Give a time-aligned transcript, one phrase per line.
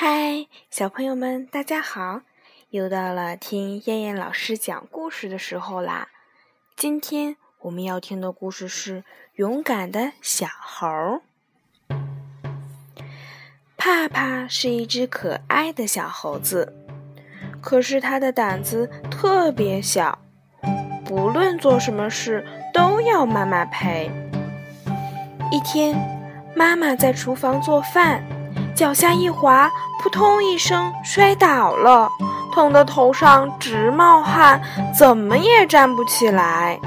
[0.00, 2.20] 嗨，小朋友们，大家好！
[2.70, 6.06] 又到了听燕燕老师讲故事的时候啦。
[6.76, 9.00] 今天我们要听的故事是
[9.34, 10.86] 《勇敢的小猴》。
[13.76, 16.72] 帕帕是一只可爱的小猴子，
[17.60, 20.20] 可是它的胆子特别小，
[21.04, 24.08] 不论做什么事都要妈妈陪。
[25.50, 25.98] 一天，
[26.54, 28.22] 妈妈在厨房做饭。
[28.74, 29.68] 脚下一滑，
[30.00, 32.08] 扑通一声摔倒了，
[32.54, 34.60] 疼得头上直冒汗，
[34.96, 36.78] 怎么也站不起来。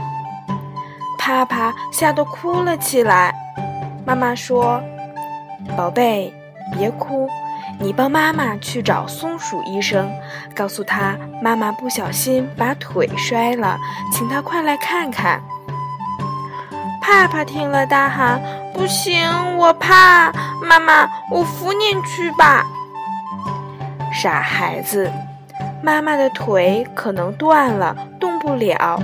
[1.18, 3.34] 帕帕吓得哭了起来。
[4.06, 4.82] 妈妈说
[5.78, 6.34] ：“宝贝，
[6.74, 7.28] 别哭，
[7.80, 10.12] 你帮妈妈去找松鼠医生，
[10.56, 13.78] 告诉他妈妈不小心把腿摔了，
[14.12, 15.42] 请他快来看看。”
[17.02, 18.42] 帕帕听了，大喊
[18.74, 20.32] ：“不行，我怕！
[20.64, 22.66] 妈妈，我扶您去吧。”
[24.22, 25.12] 傻孩子，
[25.82, 29.02] 妈妈的腿可能断了，动不了。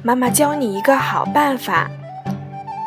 [0.00, 1.90] 妈妈教你一个好办法：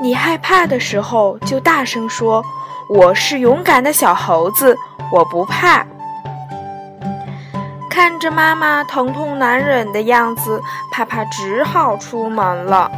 [0.02, 2.42] 你害怕的时候，就大声说
[2.88, 4.78] ：“我是勇敢的小猴子，
[5.12, 5.86] 我不怕。”
[7.92, 12.90] 看着妈妈疼痛难忍的样子，帕帕只好出门了。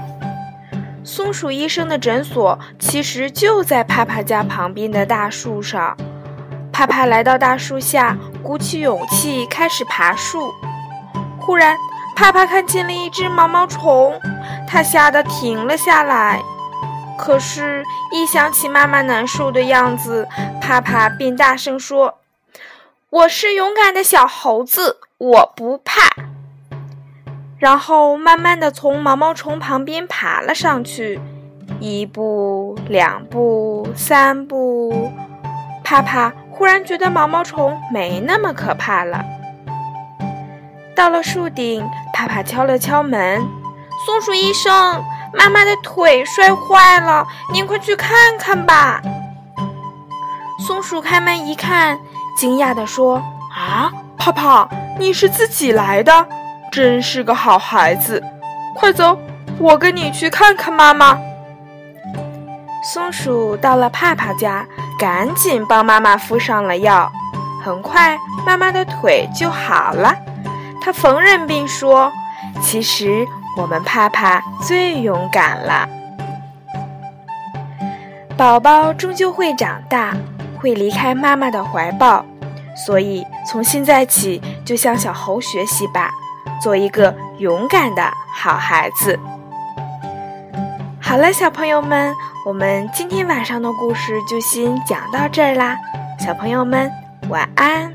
[1.04, 5.98] 松鼠医生的诊所其实就在帕帕家旁边的大树上。
[6.76, 10.54] 帕帕来到大树下，鼓起勇气开始爬树。
[11.40, 11.74] 忽然，
[12.18, 14.20] 帕帕看见了一只毛毛虫，
[14.68, 16.42] 他吓得停了下来。
[17.18, 17.82] 可是，
[18.12, 20.28] 一想起妈妈难受的样子，
[20.62, 22.16] 帕帕便大声说
[23.10, 26.02] ：“我是勇敢的小猴子，我不怕。”
[27.58, 31.22] 然后慢慢的从毛毛虫旁边爬了上去，
[31.80, 35.14] 一步、两步、三步，
[35.86, 39.24] 帕帕忽然觉得毛毛虫没那么可怕了。
[40.96, 43.42] 到了树顶，帕帕敲了敲门
[44.06, 45.04] ：“松鼠医生，
[45.34, 49.02] 妈妈的腿摔坏了，您快去看看吧。”
[50.66, 52.00] 松鼠开门一看，
[52.38, 53.22] 惊讶地说
[53.56, 56.28] ：“啊，帕帕，你是自己来的？”
[56.72, 58.22] 真是个好孩子，
[58.76, 59.18] 快走，
[59.60, 61.18] 我跟你去看看妈妈。
[62.94, 64.66] 松鼠到了帕帕家，
[65.00, 67.12] 赶紧帮妈妈敷上了药。
[67.64, 70.16] 很快，妈妈的腿就好了。
[70.82, 72.12] 他缝纫并说
[72.62, 73.26] ：“其实
[73.58, 75.90] 我们帕帕最勇敢了。
[78.38, 80.14] 宝宝终究会长大，
[80.60, 82.24] 会离开妈妈的怀抱，
[82.86, 86.12] 所以从现在起，就向小猴学习吧。”
[86.62, 89.20] 做一个勇敢的好孩子。
[91.02, 95.76] 好了，小朋友们，我们今天晚上的故事就先讲到这儿啦。
[96.24, 96.92] 小朋友们，
[97.28, 97.92] 晚安。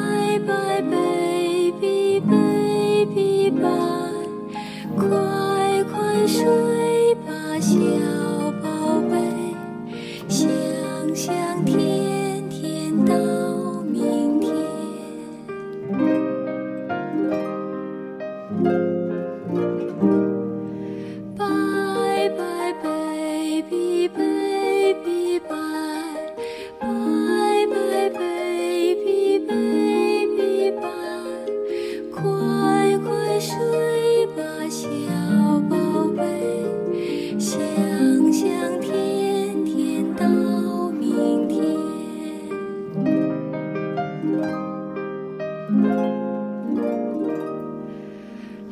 [6.27, 6.45] 睡，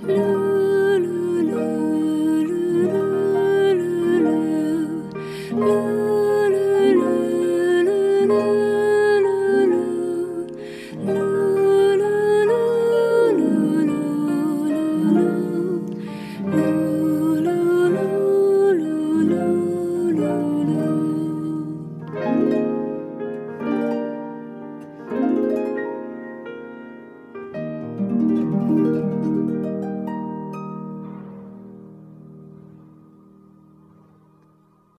[0.08, 0.37] blue.